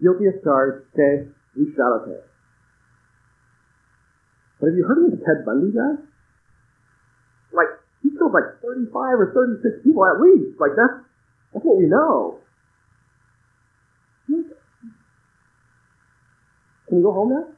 [0.00, 0.86] guilty as charged.
[0.94, 2.30] Okay, we shot our parents."
[4.60, 5.98] But have you heard of this Ted Bundy guy?
[7.52, 10.60] Like he killed like 35 or 36 people at least.
[10.60, 11.02] Like that's
[11.52, 12.38] that's what we know.
[16.92, 17.48] Can you go home now?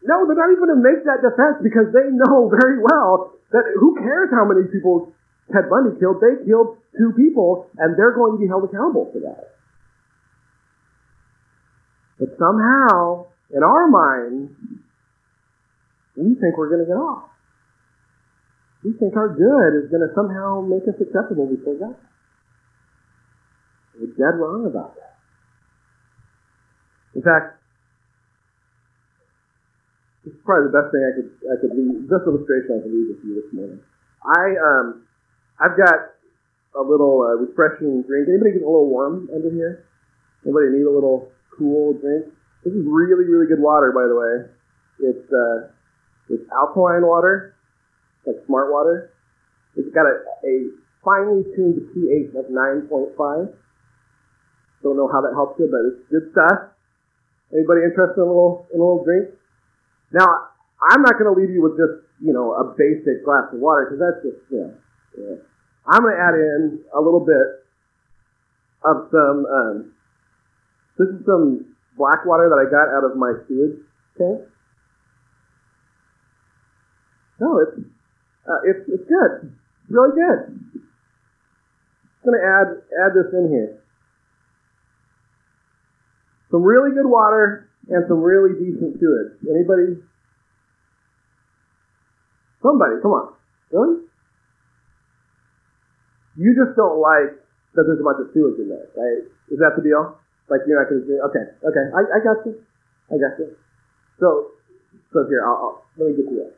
[0.00, 3.68] No, they're not even going to make that defense because they know very well that
[3.76, 5.12] who cares how many people
[5.52, 6.24] Ted Bundy killed?
[6.24, 9.52] They killed two people, and they're going to be held accountable for that.
[12.16, 14.56] But somehow, in our minds,
[16.16, 17.28] we think we're going to get off.
[18.80, 21.96] We think our good is going to somehow make us acceptable before God.
[24.00, 25.01] We're dead wrong about that.
[27.14, 27.60] In fact,
[30.24, 32.94] this is probably the best thing I could I could leave, best illustration I could
[32.94, 33.80] leave with you this morning.
[34.22, 35.04] I um
[35.60, 36.14] I've got
[36.78, 38.28] a little uh, refreshing drink.
[38.30, 39.84] Anybody get a little warm under here?
[40.46, 42.32] Anybody need a little cool drink?
[42.64, 44.34] This is really really good water, by the way.
[45.10, 45.72] It's uh
[46.30, 47.56] it's alkaline water,
[48.24, 49.10] like smart water.
[49.76, 50.54] It's got a, a
[51.04, 53.52] finely tuned pH of 9.5.
[54.82, 56.71] Don't know how that helps you, but it's good stuff.
[57.52, 59.28] Anybody interested in a little in a little drink?
[60.12, 60.48] Now,
[60.80, 63.92] I'm not going to leave you with just you know a basic glass of water
[63.92, 64.72] because that's just you know.
[65.12, 65.36] Yeah.
[65.84, 67.68] I'm going to add in a little bit
[68.84, 69.44] of some.
[69.44, 69.92] Um,
[70.96, 73.84] this is some black water that I got out of my sewage
[74.16, 74.48] tank.
[77.40, 77.76] No, it's
[78.48, 79.52] uh, it's it's good.
[79.90, 80.56] Really good.
[82.24, 83.81] I'm going to add add this in here
[86.52, 89.32] some really good water and some really decent sewage.
[89.42, 89.98] Anybody?
[92.60, 93.34] Somebody, come on.
[93.72, 94.06] Really?
[96.36, 97.40] You just don't like
[97.74, 99.24] that there's a bunch of sewage in there, right?
[99.48, 100.20] Is that the deal?
[100.52, 101.16] Like you're not going to do?
[101.32, 102.60] Okay, okay, I, I got you.
[103.08, 103.56] I got you.
[104.20, 104.52] So,
[105.12, 106.52] so here, I'll, I'll let me get to that.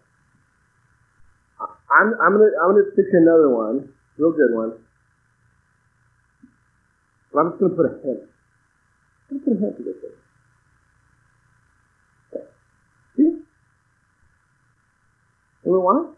[1.94, 4.72] I'm I'm gonna I'm gonna stick another one, real good one.
[7.32, 8.33] But I'm just gonna put a hint.
[9.34, 10.12] I'm pretty happy with this.
[13.16, 13.42] See?
[15.64, 16.14] Anyone want it?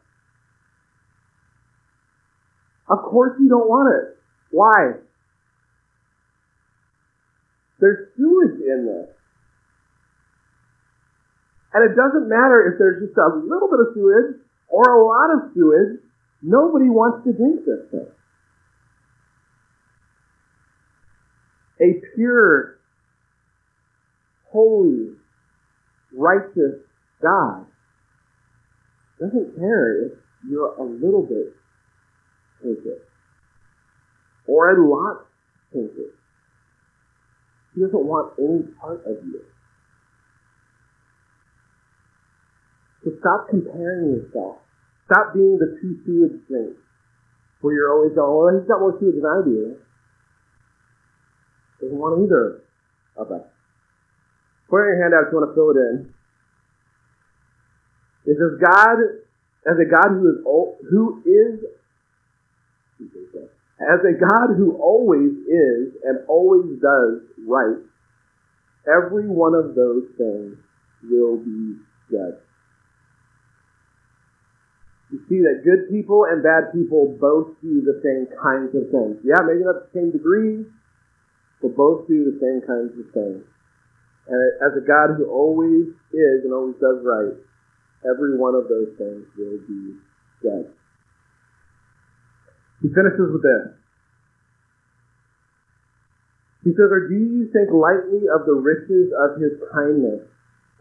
[2.92, 4.18] Of course you don't want it.
[4.50, 5.00] Why?
[7.80, 9.16] There's sewage in this.
[11.72, 15.32] And it doesn't matter if there's just a little bit of sewage or a lot
[15.32, 16.00] of sewage,
[16.42, 18.08] nobody wants to drink this thing.
[21.80, 22.75] A pure
[24.50, 25.12] holy,
[26.12, 26.80] righteous
[27.22, 27.66] God
[29.20, 30.12] doesn't care if
[30.48, 31.54] you're a little bit
[32.62, 33.00] tainted
[34.46, 35.26] or a lot
[35.72, 36.12] tainted.
[37.74, 39.42] He doesn't want any part of you.
[43.04, 44.56] So stop comparing yourself.
[45.06, 46.74] Stop being the two sewage thing
[47.60, 49.76] where you're always going, well, he's got more sewage than I do.
[51.80, 52.62] Doesn't want either
[53.16, 53.46] of us.
[54.68, 56.14] Put your hand out if you want to fill it in.
[58.26, 58.98] It says God,
[59.70, 60.42] as a God who is
[60.90, 61.60] who is
[63.78, 67.76] as a God who always is and always does right,
[68.88, 70.56] every one of those things
[71.04, 71.76] will be
[72.10, 72.40] judged.
[75.12, 79.18] You see that good people and bad people both do the same kinds of things.
[79.22, 80.64] Yeah, maybe not the same degree,
[81.62, 83.44] but both do the same kinds of things.
[84.28, 87.34] And as a God who always is and always does right,
[88.02, 89.94] every one of those things will be
[90.42, 90.74] judged.
[92.82, 93.78] He finishes with this.
[96.66, 100.26] He says, Or do you think lightly of the riches of his kindness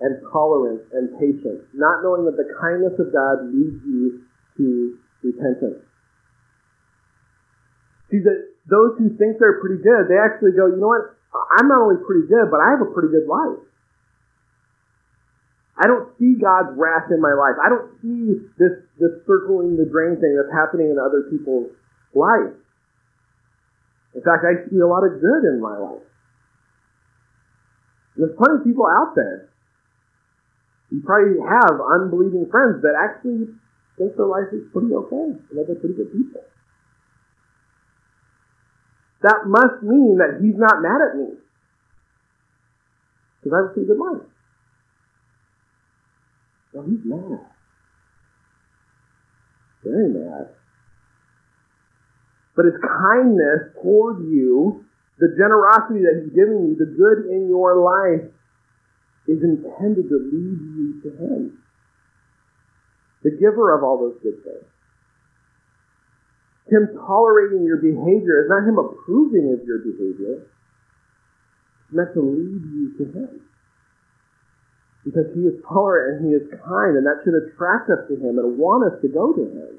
[0.02, 4.26] and tolerance and patience, not knowing that the kindness of God leads you
[4.58, 5.86] to repentance?
[8.10, 11.14] See, that those who think they're pretty good, they actually go, you know what?
[11.58, 13.60] I'm not only pretty good, but I have a pretty good life.
[15.76, 17.60] I don't see God's wrath in my life.
[17.60, 21.72] I don't see this, this circling the drain thing that's happening in other people's
[22.16, 22.56] life.
[24.16, 26.08] In fact, I see a lot of good in my life.
[28.16, 29.52] There's plenty of people out there.
[30.92, 33.52] You probably have unbelieving friends that actually
[34.00, 36.40] think their life is pretty okay and that they're pretty good people
[39.26, 41.34] that must mean that he's not mad at me.
[43.42, 44.22] Because I pretty good life.
[46.74, 47.42] No, he's mad.
[49.84, 50.50] Very mad.
[52.56, 54.86] But his kindness toward you,
[55.18, 58.30] the generosity that he's giving you, the good in your life,
[59.28, 61.58] is intended to lead you to him.
[63.24, 64.70] The giver of all those good things.
[66.70, 70.50] Him tolerating your behavior is not Him approving of your behavior.
[71.86, 73.32] It's meant to lead you to Him.
[75.06, 78.42] Because He is tolerant and He is kind, and that should attract us to Him
[78.42, 79.74] and want us to go to Him.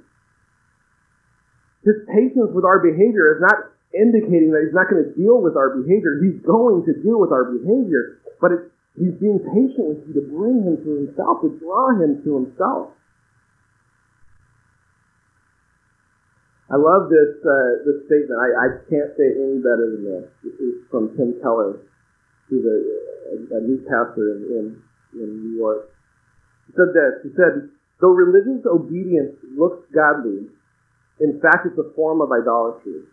[1.82, 5.59] His patience with our behavior is not indicating that He's not going to deal with
[5.59, 6.22] our behavior.
[6.22, 8.22] He's going to deal with our behavior.
[8.39, 12.30] But He's being patient with you to bring him to himself, to draw him to
[12.41, 12.97] himself.
[16.67, 18.35] I love this uh, this statement.
[18.43, 20.27] I, I can't say it any better than this.
[20.43, 21.79] This is from Tim Keller,
[22.51, 22.79] who's a,
[23.31, 24.64] a, a new pastor in, in,
[25.14, 25.95] in New York.
[26.67, 27.23] He said this.
[27.23, 27.71] He said,
[28.03, 30.51] though religious obedience looks godly,
[31.23, 33.07] in fact it's a form of idolatry.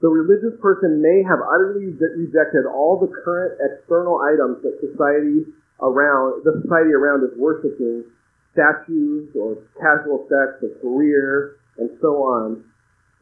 [0.00, 5.44] The religious person may have utterly rejected all the current external items that society
[5.84, 8.08] around the society around is worshiping,
[8.56, 12.64] statues or casual sex, a career, and so on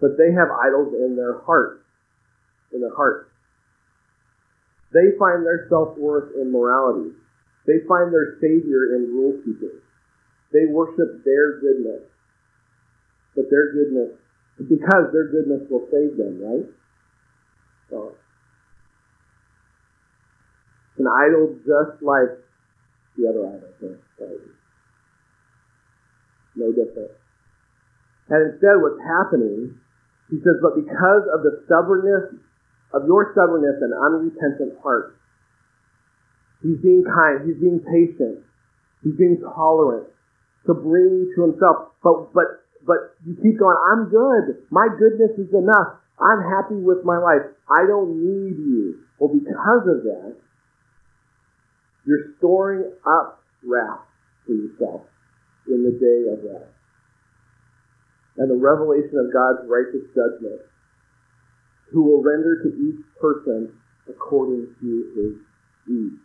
[0.00, 1.82] but they have idols in their heart.
[2.72, 3.30] In their heart.
[4.92, 7.10] They find their self-worth in morality.
[7.66, 9.80] They find their savior in rule keeping.
[10.52, 12.02] They worship their goodness.
[13.36, 14.16] But their goodness,
[14.56, 16.66] because their goodness will save them, right?
[17.90, 18.14] So,
[20.98, 22.40] an idol just like
[23.16, 24.00] the other idols.
[24.18, 24.38] Right?
[26.56, 27.12] No different.
[28.28, 29.78] And instead what's happening
[30.30, 32.36] he says, but because of the stubbornness,
[32.92, 35.16] of your stubbornness and unrepentant heart,
[36.62, 38.44] he's being kind, he's being patient,
[39.02, 40.08] he's being tolerant
[40.66, 41.96] to bring you to himself.
[42.04, 44.68] But, but, but you keep going, I'm good.
[44.70, 45.96] My goodness is enough.
[46.20, 47.48] I'm happy with my life.
[47.70, 49.00] I don't need you.
[49.18, 50.36] Well, because of that,
[52.04, 54.04] you're storing up wrath
[54.44, 55.02] for yourself
[55.66, 56.77] in the day of wrath
[58.38, 60.62] and the revelation of God's righteous judgment,
[61.90, 63.74] who will render to each person
[64.08, 65.32] according to his
[65.86, 66.22] deeds.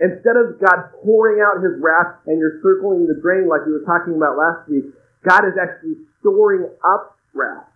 [0.00, 3.84] Instead of God pouring out his wrath and you're circling the drain like we were
[3.84, 4.86] talking about last week,
[5.26, 7.66] God is actually storing up wrath.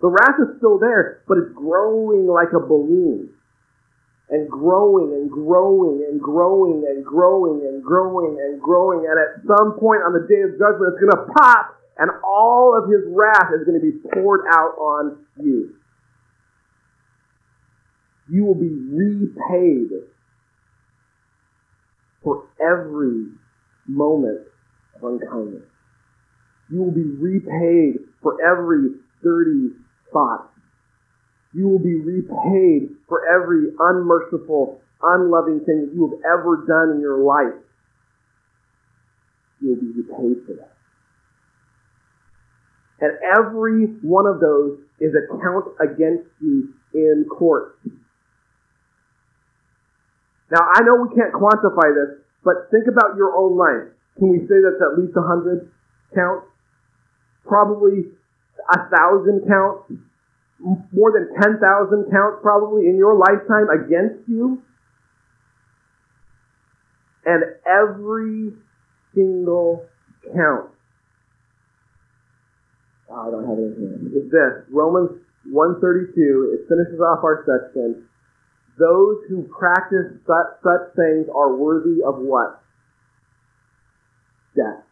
[0.00, 3.32] The wrath is still there, but it's growing like a balloon
[4.30, 9.06] and growing and growing and growing and growing and growing and growing.
[9.08, 12.78] And at some point on the day of judgment, it's going to pop and all
[12.78, 15.74] of his wrath is going to be poured out on you.
[18.30, 19.88] You will be repaid
[22.22, 23.26] for every
[23.88, 24.42] moment
[24.96, 25.64] of unkindness.
[26.70, 28.90] You will be repaid for every
[29.22, 29.70] dirty
[30.12, 30.52] thought
[31.54, 37.00] you will be repaid for every unmerciful, unloving thing that you have ever done in
[37.00, 37.54] your life.
[39.60, 40.72] You will be repaid for that.
[43.00, 47.78] And every one of those is a count against you in court.
[50.50, 53.92] Now, I know we can't quantify this, but think about your own life.
[54.18, 55.70] Can we say that's at least a hundred
[56.14, 56.46] counts?
[57.46, 58.10] Probably
[58.70, 60.07] a thousand counts?
[60.60, 64.62] More than 10,000 counts probably in your lifetime against you.
[67.24, 68.52] And every
[69.14, 69.86] single
[70.34, 70.70] count,
[73.10, 74.64] oh, I don't have here, is this.
[74.70, 78.08] Romans 132, it finishes off our section.
[78.78, 82.62] Those who practice such, such things are worthy of what?
[84.56, 84.84] Death.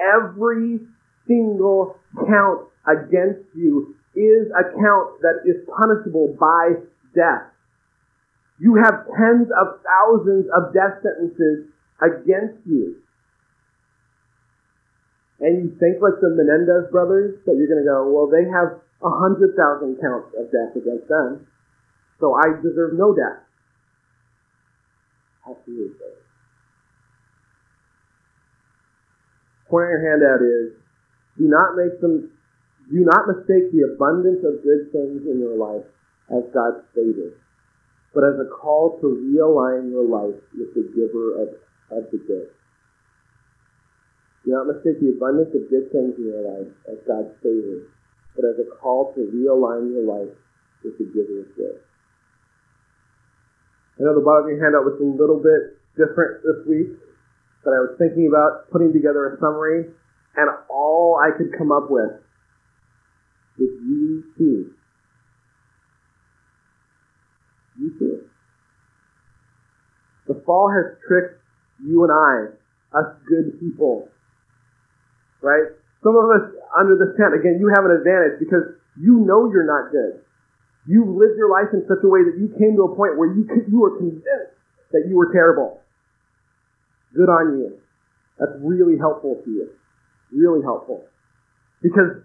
[0.00, 0.80] Every
[1.28, 1.96] single
[2.26, 6.74] count against you is a count that is punishable by
[7.14, 7.46] death.
[8.58, 11.70] You have tens of thousands of death sentences
[12.02, 12.96] against you.
[15.40, 18.76] And you think like the Menendez brothers that you're going to go, well, they have
[19.00, 21.46] a hundred thousand counts of death against them,
[22.20, 23.40] so I deserve no death.
[25.48, 26.20] Absolutely.
[29.70, 30.76] Point on your handout is,
[31.38, 32.30] do not make them
[32.90, 35.86] do not mistake the abundance of good things in your life
[36.34, 37.38] as God's favor,
[38.10, 41.48] but as a call to realign your life with the giver of,
[41.94, 42.50] of the good.
[44.44, 47.86] Do not mistake the abundance of good things in your life as God's favor,
[48.34, 50.34] but as a call to realign your life
[50.82, 51.78] with the giver of good.
[54.00, 56.98] I know the bottom of your handout was a little bit different this week,
[57.62, 59.86] but I was thinking about putting together a summary,
[60.34, 62.18] and all I could come up with
[63.60, 64.72] with you too.
[67.78, 68.24] You too.
[70.26, 71.40] The fall has tricked
[71.84, 74.08] you and I, us good people.
[75.42, 75.76] Right?
[76.02, 79.68] Some of us under this tent, again, you have an advantage because you know you're
[79.68, 80.24] not good.
[80.88, 83.28] You lived your life in such a way that you came to a point where
[83.32, 84.56] you, you were convinced
[84.92, 85.80] that you were terrible.
[87.14, 87.78] Good on you.
[88.38, 89.68] That's really helpful to you.
[90.32, 91.04] Really helpful.
[91.82, 92.24] Because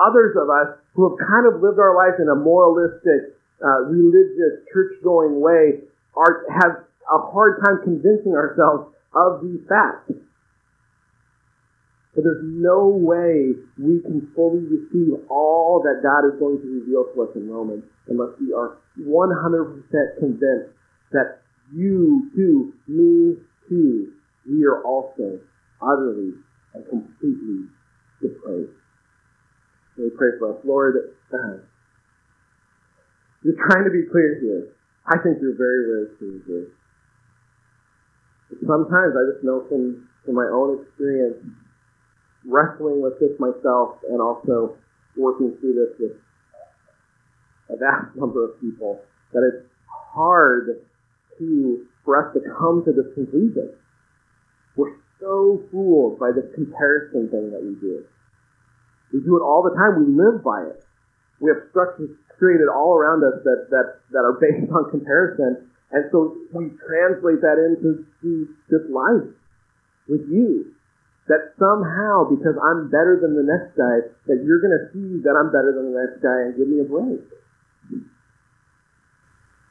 [0.00, 4.66] others of us who have kind of lived our life in a moralistic, uh, religious,
[4.72, 5.82] church-going way
[6.16, 10.12] are, have a hard time convincing ourselves of these facts.
[12.14, 17.10] But there's no way we can fully receive all that God is going to reveal
[17.14, 19.82] to us in Romans unless we are 100%
[20.18, 20.70] convinced
[21.10, 21.42] that
[21.72, 23.36] you too, me
[23.68, 24.12] too,
[24.46, 25.40] we are also
[25.82, 26.34] utterly
[26.74, 27.66] and completely
[28.20, 28.70] depraved.
[29.96, 30.64] Let me pray for us.
[30.64, 31.60] Lord, uh,
[33.42, 34.68] you're trying to be clear here.
[35.06, 36.66] I think you're very, very clear here.
[38.66, 41.36] Sometimes I just know from, from my own experience
[42.46, 44.76] wrestling with this myself and also
[45.16, 46.16] working through this with
[47.70, 49.00] a vast number of people
[49.32, 50.84] that it's hard
[51.38, 53.72] to for us to come to this conclusion.
[54.76, 58.04] We're so fooled by this comparison thing that we do.
[59.14, 60.02] We do it all the time.
[60.02, 60.82] We live by it.
[61.38, 65.70] We have structures created all around us that, that, that are based on comparison.
[65.94, 68.02] And so we translate that into
[68.66, 69.30] this life
[70.10, 70.74] with you
[71.28, 75.38] that somehow, because I'm better than the next guy, that you're going to see that
[75.38, 77.22] I'm better than the next guy and give me a break.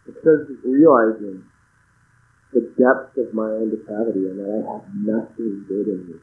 [0.08, 1.44] Because realizing
[2.54, 6.18] the depth of my own depravity and that I have nothing good in me.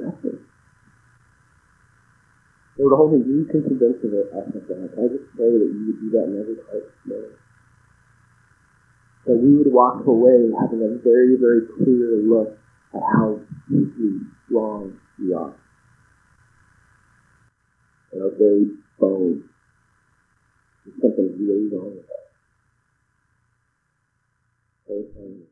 [0.00, 0.31] Nothing.
[2.78, 4.32] No, the whole thing, you can convince of it.
[4.32, 4.96] I have that.
[4.96, 7.36] I just pray that you would do that in every heart today.
[9.26, 12.56] That we would walk away having a very, very clear look
[12.94, 15.54] at how deeply wrong we are.
[18.12, 19.44] And our very bone
[20.86, 22.08] is something really wrong with
[24.88, 25.51] us.